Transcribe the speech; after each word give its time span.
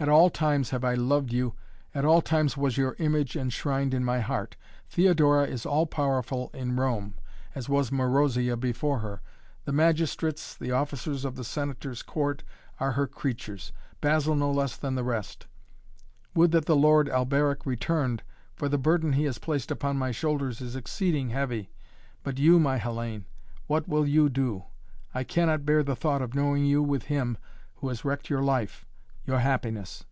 "At 0.00 0.08
all 0.08 0.28
times 0.28 0.70
have 0.70 0.82
I 0.84 0.94
loved 0.94 1.32
you, 1.32 1.54
at 1.94 2.04
all 2.04 2.20
times 2.20 2.56
was 2.56 2.76
your 2.76 2.96
image 2.98 3.36
enshrined 3.36 3.94
in 3.94 4.02
my 4.04 4.18
heart. 4.18 4.56
Theodora 4.90 5.46
is 5.46 5.64
all 5.64 5.86
powerful 5.86 6.50
in 6.52 6.74
Rome, 6.74 7.14
as 7.54 7.68
was 7.68 7.92
Marozia 7.92 8.56
before 8.56 8.98
her. 8.98 9.22
The 9.66 9.70
magistrates, 9.72 10.56
the 10.56 10.72
officers 10.72 11.24
of 11.24 11.36
the 11.36 11.44
Senator's 11.44 12.02
court, 12.02 12.42
are 12.80 12.90
her 12.92 13.06
creatures, 13.06 13.70
Basil 14.00 14.34
no 14.34 14.50
less 14.50 14.74
than 14.76 14.96
the 14.96 15.04
rest. 15.04 15.46
Would 16.34 16.50
that 16.50 16.64
the 16.66 16.74
Lord 16.74 17.08
Alberic 17.08 17.64
returned, 17.64 18.24
for 18.56 18.68
the 18.68 18.76
burden 18.76 19.12
he 19.12 19.26
has 19.26 19.38
placed 19.38 19.70
upon 19.70 19.96
my 19.96 20.10
shoulders 20.10 20.60
is 20.60 20.74
exceeding 20.74 21.28
heavy. 21.28 21.70
But 22.24 22.36
you, 22.38 22.58
my 22.58 22.80
Hellayne, 22.80 23.26
what 23.68 23.86
will 23.88 24.08
you 24.08 24.28
do? 24.28 24.64
I 25.14 25.22
cannot 25.22 25.64
bear 25.64 25.84
the 25.84 25.94
thought 25.94 26.20
of 26.20 26.34
knowing 26.34 26.64
you 26.64 26.82
with 26.82 27.04
him 27.04 27.38
who 27.76 27.86
has 27.90 28.04
wrecked 28.04 28.28
your 28.28 28.42
life, 28.42 28.88
your 29.26 29.38
happiness." 29.38 30.04